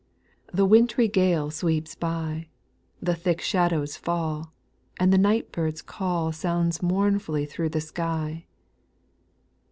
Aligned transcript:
The 0.51 0.65
wintry 0.65 1.07
gale 1.07 1.51
sweeps 1.51 1.93
by, 1.93 2.47
The 3.03 3.13
thick 3.13 3.39
shadows 3.39 3.95
fall, 3.97 4.51
and 4.99 5.13
the 5.13 5.17
night 5.19 5.51
bird's 5.51 5.83
call 5.83 6.31
Sounds 6.31 6.81
mournfully 6.81 7.45
thro' 7.45 7.69
the 7.69 7.81
sky. 7.81 8.47